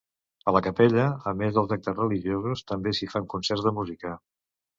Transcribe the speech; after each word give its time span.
A 0.51 0.51
la 0.55 0.61
capella, 0.67 1.03
a 1.31 1.33
més 1.41 1.53
dels 1.57 1.73
actes 1.75 1.99
religiosos, 1.99 2.65
també 2.73 2.95
s'hi 3.01 3.11
fan 3.13 3.29
concerts 3.37 3.69
de 3.69 3.77
música. 3.83 4.17